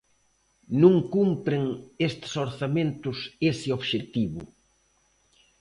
[0.81, 1.63] Non cumpren
[2.09, 3.17] estes orzamentos
[3.51, 4.41] ese obxectivo.